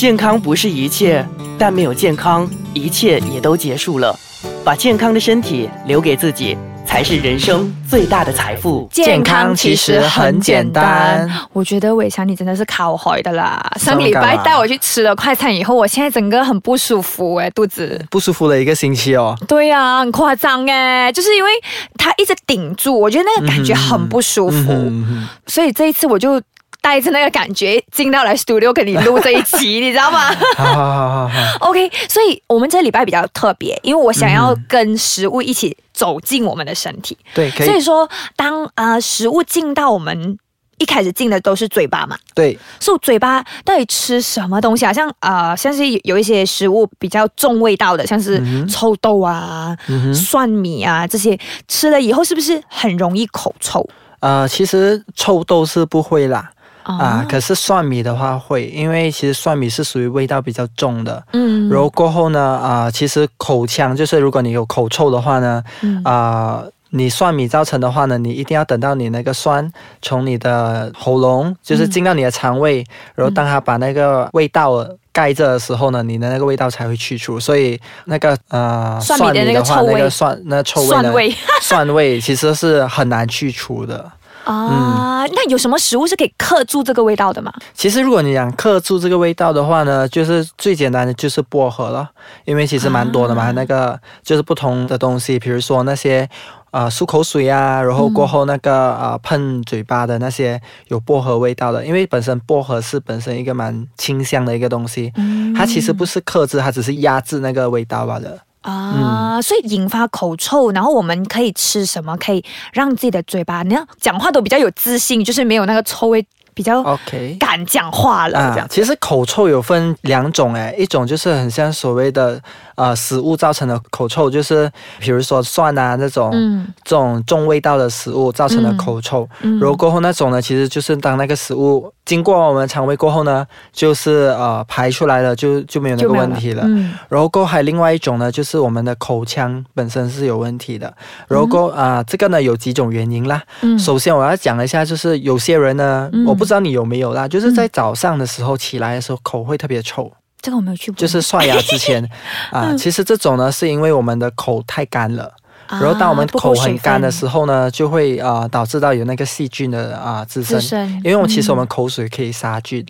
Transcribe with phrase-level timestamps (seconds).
[0.00, 1.22] 健康不是一切，
[1.58, 4.18] 但没有健康，一切也都结束了。
[4.64, 8.88] 把健康的身体留给自己，才是人生最大的财富。
[8.90, 11.30] 健康其实很简单。
[11.52, 13.62] 我觉得伟强你真的是考坏的啦！
[13.76, 18.02] 上个礼拜带我去吃了快餐以后，我现在整个很不舒服哎，肚子。
[18.08, 19.36] 不舒服了一个星期哦。
[19.46, 21.50] 对呀、很夸张哎，就是因为
[21.98, 26.40] 它一直顶住，我觉得那个感觉很不舒服，嗯哼所以这一次我就。
[26.80, 30.30] 带着那个感觉进到来 studio 跟你录这一期， 你知道吗？
[30.56, 37.16] 好好好好好，？OK，所以我们这礼拜比较特别，因为我想要跟食物一起走进我们的身体。
[37.34, 40.38] 对，可以，所以说，当呃食物进到我们
[40.78, 44.92] 一开始进的都是嘴巴嘛，对，所以嘴巴到底吃什么东西啊？
[44.92, 53.86] 像呃像是有一些食物比较重味道的，像是臭豆啊、嗯，蒜米啊这些，吃了以后是不是很容易口臭？
[54.20, 56.50] 呃，其实臭豆是不会啦，
[56.98, 57.26] 啊啊，？
[57.28, 61.22] 可是蒜米的话会，因为其实蒜米是属于味道比较重的。
[61.32, 69.70] 嗯然后过后呢，啊、其实口腔就是如果你有口臭的话呢，嗯啊、你蒜米造成的话呢，你一定要等到你那个酸
[70.02, 77.38] 从你的喉咙，就是进到你的肠胃，然后当它把那个味道盖着的时候呢，你的那个味道才会去除。
[77.38, 84.10] 所以那个呃蒜米的那个话，臭味那个蒜那臭味呢，蒜味 蒜味其实是很难去除的。
[84.44, 87.52] 啊，那有什么食物是可以克住这个味道的吗？
[87.74, 92.08] 其实如果你想克住这个味道的话呢，就是最简单的就是薄荷了，
[92.44, 96.28] 因为其实蛮多的嘛，啊那个就是不同的东西，比如说那些。
[96.72, 108.38] 啊、漱口水啊，然后过后那个啊、喷嘴巴的那些有薄荷味道的，因为本身薄荷是本身一个蛮清香的一个东西，嗯它其实不是克制，它只是压制那个味道罢了。
[108.62, 116.26] 啊，所以引发口臭，然后我们可以吃什么，可以让自己的嘴巴，你看讲话都比较有自信，就是没有那个臭味，
[116.60, 118.58] 比较 OK，敢讲话了，这样。
[118.58, 122.38] 啊其实口臭有分两种诶，一种就是很像所谓的
[122.74, 129.26] 呃食物造成的口臭，就是比如说蒜啊那种、嗯这种重味道的食物造成的口臭。
[129.40, 136.64] 嗯然后过后那种呢，其实就是当那个食物经过我们肠胃过后呢，就是呃排出来了，就就没有那个问题了。
[136.66, 140.92] 嗯然后过后还有另外一种呢，就是我们的口腔本身是有问题的。
[141.26, 143.42] 然后过后啊、这个呢有几种原因啦。
[143.62, 150.10] 嗯首先我要讲一下，就是有些人呢，嗯我不知道你有没有啦，就是在早上的时候起来的时候口会特别臭，
[150.42, 152.02] 这个我没有去过，就是刷牙之前。
[152.50, 152.76] 啊、 嗯。
[152.76, 155.32] 其实这种呢是因为我们的口太干了。
[155.68, 160.58] 啊，然后当我们口很干的，时候呢，就会啊、导致到有那个细菌的啊、滋生。
[160.58, 160.66] 滋。
[160.66, 161.68] 生，因为我其实我们嗯。
[161.68, 162.84] 口水可以杀菌，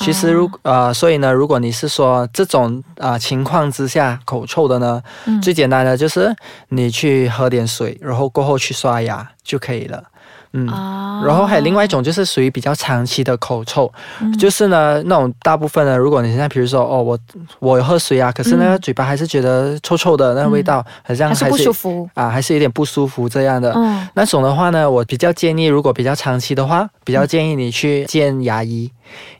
[0.00, 5.40] 其实如呃，所以呢，如果你是说这种啊、情况之下口臭的呢，嗯。
[5.40, 6.30] 最简单的就是
[6.68, 10.04] 你去喝点水，然后过后去刷牙就可以了。
[10.52, 14.32] 嗯，啊然后还有另外一种就是属于比较长期的口臭，嗯。
[14.38, 17.18] 就是呢那种大部分呢，如果你现在比如说哦，我
[17.58, 23.72] 我有喝水啊，可是那个嘴巴还是觉得臭臭的，那个味道好像嗯还是不舒服，啊，还是有点不舒服这样的。
[23.74, 24.08] 嗯。
[24.14, 28.90] 那种的话呢，我比较建议，如果比较长期的话，比较建议你去见牙医，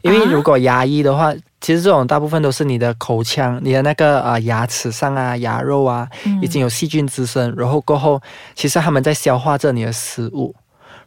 [0.03, 6.39] 因为啊如果牙医的话，其实这种大部分都是你的口腔、你的那个啊、牙齿上啊、牙肉啊，嗯。
[6.43, 8.21] 已经有细菌滋生，然后过后，
[8.55, 10.55] 其实他们在消化着你的食物，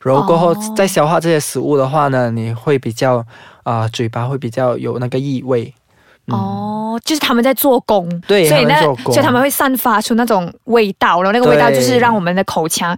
[0.02, 0.74] 然后过后哦。
[0.76, 3.26] 再消化这些食物的话呢，你会比较
[3.64, 5.74] 啊、嘴巴会比较有那个异味。
[6.28, 6.36] 嗯。
[6.36, 8.74] 哦，就是他们在做工，对所以呢
[9.06, 12.96] 所以他们会散发出那种味道，然后那个味道就是让我们的口腔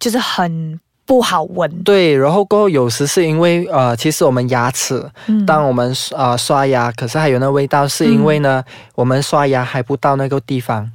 [0.00, 1.70] 就是很不好闻。
[1.82, 5.44] 对，然后过后有时是因为呃，其实我们牙齿嗯。
[5.44, 8.64] 当我们呃刷牙，可是还有那味道，是因为呢，
[8.94, 10.90] 我们刷牙还不到那个地方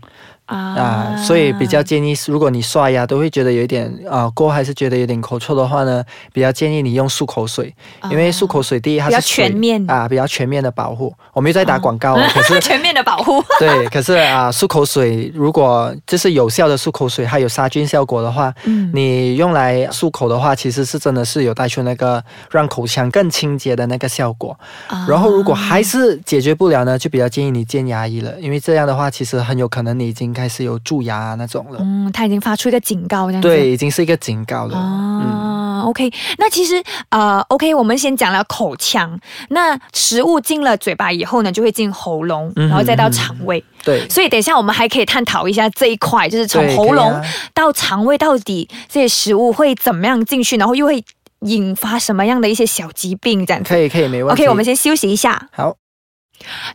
[0.56, 7.74] 啊、所以比较建议，如果你刷牙都会觉得有一点啊、过后还是觉得有点口臭的话呢，比较建议你用漱口水，
[8.10, 11.14] 因为漱口水第一它比较是水全面啊，比较全面的保护。
[11.34, 13.44] 我没有在打广告哦，可是 全面的保护。
[13.60, 24.58] 对，可是啊，漱口水如果就是有效的漱口水，它有杀菌效果的话，嗯你用来漱口的话，其实是真的是有带出那个让口腔更清洁的那个效果。
[24.88, 31.80] 啊然后如果还是解决不了呢，就比较建议你见牙医了，因为这样的话，其实很有可能你已经开始有蛀牙、啊、那种了。
[31.81, 33.47] 嗯，他已经发出一个警告，这样子。
[33.47, 34.75] 对，已经是一个警告了。
[34.75, 39.19] 嗯，啊、o k 那其实呃，OK，我们先讲了口腔，
[39.50, 43.63] 那食物进了嘴巴以后呢，就会进喉咙，然后再到肠胃。
[43.83, 44.07] 对。
[44.09, 47.21] 所以等一下我们还可以探讨一下这一块，就是从喉咙
[47.53, 51.03] 到肠胃，到底这些食物会怎么样进去，然后又会
[51.41, 53.69] 引发什么样的一些小疾病这样子。
[53.69, 54.41] 可以，可以，没问题。
[54.41, 55.50] OK，我们先休息一下。
[55.51, 55.75] 好。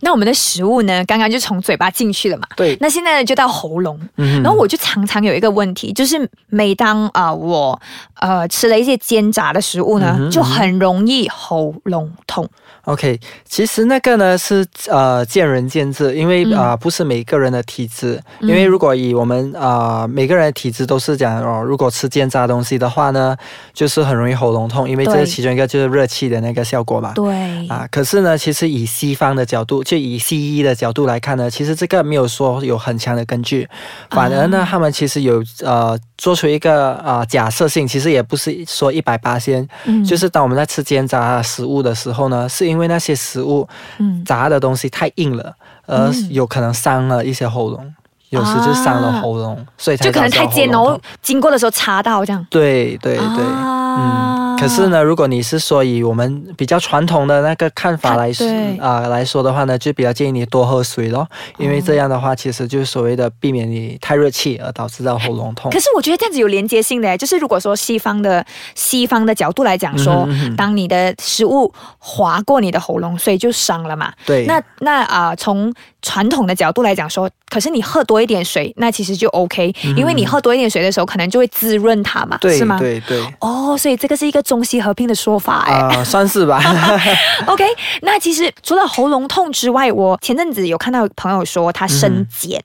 [0.01, 1.05] 那我们的食物呢？
[1.05, 2.47] 刚刚就从嘴巴进去了嘛。
[2.57, 2.77] 对。
[2.81, 3.99] 那现在呢，就到喉咙。
[4.17, 4.43] 嗯。
[4.43, 7.81] 然后我就常常有一个问题，就是每当啊我
[8.21, 12.49] 呃吃了一些煎炸的食物呢，就很容易喉咙痛。
[12.85, 18.21] OK，其实那个呢是呃见仁见智，因为啊不是每个人的体质。
[18.41, 23.37] 因为如果以我们啊每个人的体质都是讲哦，如果吃煎炸东西的话呢，
[23.73, 27.13] 就是很容易喉咙痛，因为这是其中一个就是热气的那个效果嘛。
[27.15, 27.67] 对。
[27.69, 33.67] 啊，可是呢，其实以西方的角度，就以西医的角度来看呢，其实这个没有说有很强的根据，
[34.11, 39.67] 反而呢，他们其实有呃做出一个啊假设性，其实也不是说一百八先，
[40.07, 43.67] 就是当我们在吃煎炸食物的时候呢，是因为那些食物，
[43.99, 45.55] 嗯，炸的东西太硬了，
[45.87, 47.95] 而有可能伤了一些喉咙，
[48.31, 52.47] 有时就伤了喉咙，所以就可能太尖然后，经过的时候插到这样。
[52.51, 54.24] 对对对，嗯。
[54.65, 58.47] 可是呢，如果你是说以我们比较传统的那个看法来说
[58.81, 61.29] 啊来说的话呢，就比较建议你多喝水咯，
[61.59, 65.71] 因为这样的话其实就是所谓的避免你太热气而导致到喉咙痛。
[65.71, 68.43] 可是我觉得这样子有连接性的，就是如果说西方的
[68.75, 70.27] 西方的角度来讲说，
[70.57, 74.11] 当你的食物划过你的喉咙，所以就伤了嘛。
[74.25, 74.47] 对。
[74.47, 75.71] 那那啊，从
[76.05, 82.79] 传统的角度来讲说，可是你喝多一点水，那其实就 OK，因为你喝多一点水的时候，可能就会滋润它嘛，是吗？
[82.79, 83.21] 对对。
[83.41, 84.45] 哦，所以这个是一个。
[84.45, 86.63] 中西合并的说法，哎，算是吧。
[87.49, 87.65] OK，
[88.03, 92.63] 那其实除了喉咙痛之外，我前阵子有看到朋友说他生碱，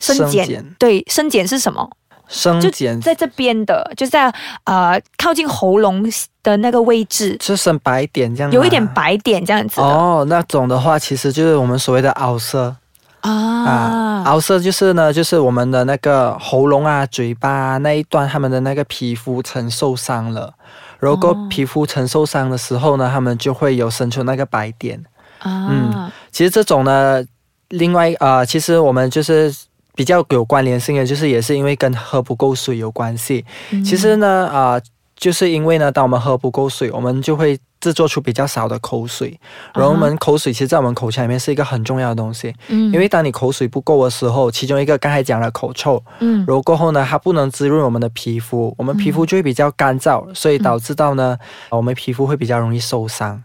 [0.00, 1.90] 生碱，对，生碱是什么？
[2.28, 4.32] 生茧在这边的，就在
[4.64, 6.04] 呃靠近喉咙
[6.42, 9.80] 的那个位置，是生白点这样，有一点白点这样子。
[9.80, 12.76] 哦，那种的话，其实就是我们所谓的凹色。
[13.20, 20.54] 啊，凹色就是呢，就是我们的那个喉咙啊、嘴巴那一段，他们的那个皮肤层受伤了。
[21.00, 25.02] 如果皮肤层受伤的时候呢，他们就会有生出那个白点。
[25.40, 27.22] 啊，嗯，其实这种呢，
[27.70, 29.52] 另外呃，其实我们就是
[29.98, 33.44] 比较有关联性的，就是也是因为跟喝不够水有关系。
[33.84, 34.80] 其实呢，啊，
[35.16, 37.58] 就是因为呢，当我们喝不够水，我们就会。
[37.80, 39.38] 制作出比较少的口水，
[39.72, 42.52] 然后我们口水其实，在我们口腔里面是一个很重要的东西。
[42.66, 51.38] 嗯，因为当你口水不够的时候，其中一个刚才讲了口臭，嗯，然后过后呢，它不能滋润我们的皮肤，我们皮肤就会比较干燥，所以导致到呢，
[51.70, 53.40] 我们皮肤会比较容易受伤。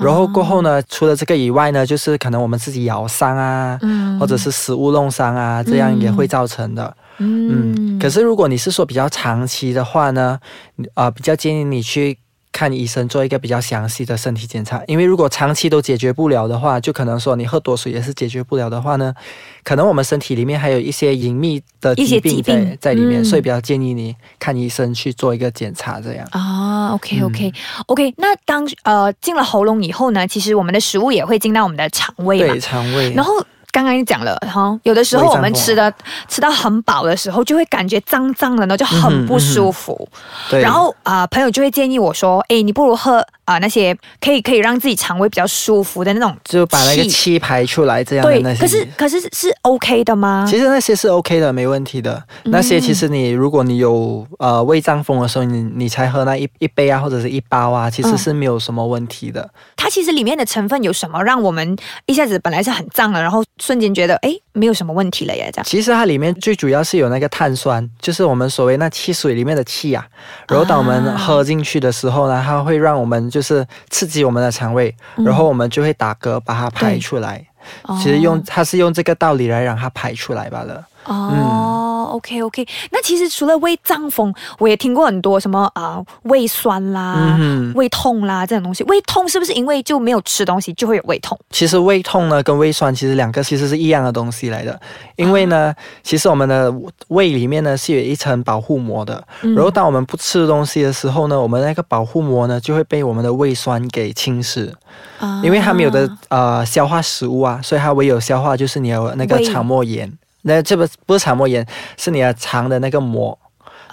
[0.00, 6.96] 然后过后呢，除了这个以外呢，就是可能我们自己咬伤啊，嗯，或者是食物弄伤啊，这样也会造成的。
[7.18, 10.38] 嗯，可是如果你是说比较长期的话呢，
[10.94, 12.18] 啊，比较建议你去。
[12.52, 19.12] 看医生做一个比较详细的身体检查，因为如果长期都解决不了的话，就可能说你喝多水也是解决不了的话呢，
[19.62, 26.55] 可能我们身体里面还有一些隐秘的疾病在在里面，所以比较建议你看医生去做一个检查，这样啊。
[26.92, 27.52] OK OK
[27.86, 33.32] OK，那当呃进了喉咙以后呢，其实我们的食物也会进到我们的肠胃对肠胃，然后。
[33.76, 35.92] 刚刚你讲了哈，有的时候我们吃的
[36.28, 40.08] 吃到很饱的时候，就会感觉脏脏的呢，就很不舒服。
[40.48, 48.60] 对，然后啊，朋友就会建议我说：“哎，你不如喝。”啊，那些可以可以让自己肠胃比较舒服的那种，就把那个气排出来，这样的那些。
[48.60, 50.44] 可是可是是 OK 的吗？
[50.50, 52.20] 其实那些是 OK 的，没问题的。
[52.46, 59.48] 那些其实你如果你有呃胃胀风的时候，你你才喝那一一杯啊，或者是一包啊，其实是没有什么问题的。
[59.76, 61.76] 它其实里面的成分有什么，让我们
[62.06, 65.50] 一下子本来是很胀的，然后瞬间觉得哎没有什么问题了耶？
[65.52, 65.64] 这样。
[65.64, 70.06] 其实它里面最主要是有那个碳酸，就是我们所谓那汽水里面的气啊。
[70.48, 74.26] 然后当我们喝进去的时候呢，它会让我们就是刺激。
[74.26, 74.92] 我们的肠胃，
[75.24, 77.46] 然后我们就会打嗝把它排出来。
[78.02, 80.84] 其实用它是用这个道理来让它排出来罢了。
[81.04, 87.38] 哦，OK OK，那其实除了胃胀风，我也听过很多什么啊胃酸啦、
[87.74, 88.84] 胃痛啦这种东西。
[88.84, 91.38] 胃痛是不是因为就没有吃东西就会有胃痛？
[91.50, 94.78] 其实胃痛呢跟胃酸其实两个其实是一样的东西来的。
[95.16, 96.72] 因为呢，其实我们的
[97.08, 99.22] 胃里面呢是有一层保护膜的。
[99.40, 104.70] 然后当我们不吃东西的时候呢，我们那个保护膜呢就会被我们的胃酸给侵蚀。
[105.18, 110.10] 啊因为它没有的呃消化食物啊，所以它唯有消化就是你有那个肠膜炎。
[110.46, 113.36] 那这不不是肠膜炎，是你的肠的那个膜，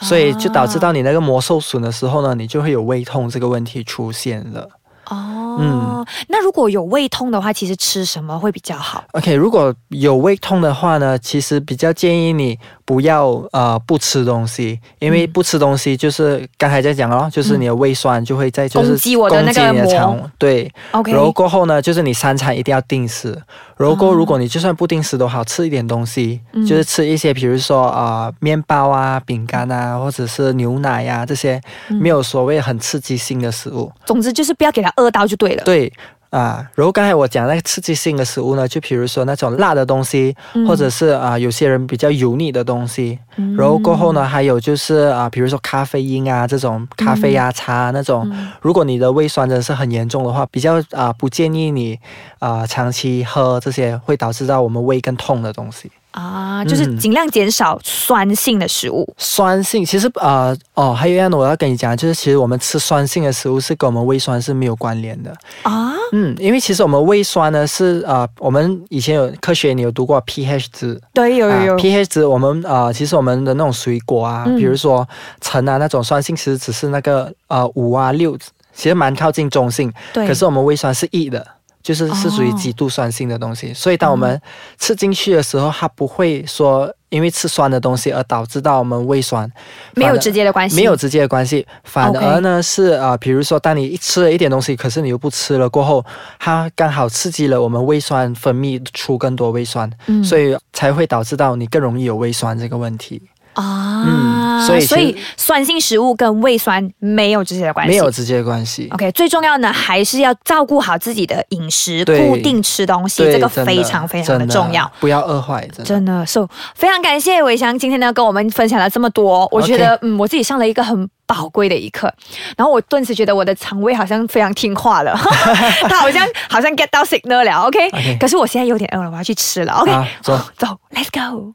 [0.01, 4.69] 所以就导致到你那个膜受损的时候呢，你就会有胃痛这个问题出现了。
[5.07, 21.11] 哦，嗯，那如果有胃痛的话，其实吃什么会比较好？OK，如果有胃痛的话呢，其实比较建议你不要呃不吃东西，因为不吃东西就是刚才在讲哦，就是你的胃酸就会在就是攻击我的那个膜，对，OK。
[21.11, 23.37] 然后过后呢，就是你三餐一定要定时。
[23.77, 33.91] 如果如果你就算不定时都好，吃一点东西，就是吃一些，比如说啊面包啊、饼干啊，或者是牛奶呀这些，没有所谓很刺激性的食物。
[34.05, 35.63] 总之就是不要给他饿到就对了。
[35.63, 35.91] 对。
[36.33, 40.35] 啊，然后刚才我讲那个刺激性的食物呢，就比如说那种辣的东西，
[40.67, 43.19] 或者是啊有些人比较油腻的东西。
[43.55, 48.27] 然后过后呢，还有就是啊，比如说咖啡因啊这种咖啡呀茶那种，
[48.61, 51.99] 如果你的胃酸真的是很严重的话，比较啊不建议你
[52.39, 55.91] 啊长期喝这些会导致到我们胃更痛的东西。
[56.13, 59.07] 啊，就是尽量减少酸性的食物。
[59.17, 65.93] 酸性其实呃哦，还有一样我要跟你讲，就是其实我们吃酸性的食物是跟我们胃酸是没有关联的啊。
[66.11, 71.01] 嗯，因为其实我们胃酸呢是呃，我们以前有科学你有读过 pH 值？
[71.13, 72.25] 对，有有有 pH 值。
[72.25, 75.07] 我们呃，其实我们的那种水果啊，比如说
[75.41, 78.37] 橙啊那种酸性，其实只是那个呃五啊六，
[78.73, 79.91] 其实蛮靠近中性。
[80.13, 80.27] 对。
[80.27, 81.43] 可是我们胃酸是 E 的。
[81.83, 84.41] 就是是属于极度酸性的东西，所以当我们
[84.79, 89.51] 吃进去的时候，它不会说因为吃酸的东西而导致到我们胃酸，
[89.93, 96.03] 没有直接的关系，没有直接的关系，反而呢是啊，比如说当你吃了一点东西，可是你又不吃了过后，
[96.39, 99.91] 它刚好刺激了我们胃酸分泌出更多胃酸，
[100.23, 103.21] 所以才会导致到你更容易有胃酸这个问题。
[103.53, 108.87] 啊，所以所以酸性食物跟胃酸没有直接的关系，没有直接的关系。
[108.91, 115.67] OK，最重要呢还是要照顾好自己的饮食，固定吃东西，这个非常非常的重要，不要饿坏。
[115.83, 122.13] 真的，So 非常感谢伟翔今天呢跟我们分享了这么多，我觉得嗯我自己上了一个很宝贵的一课，
[122.57, 125.13] 然后我顿时觉得我的肠胃好像非常听话了，
[125.89, 127.61] 他好像好像 get 到 signal 了。
[127.61, 129.73] OK，可是我现在有点饿了，我要去吃了。
[129.73, 129.91] OK，
[130.21, 131.51] 走 走，Let's go。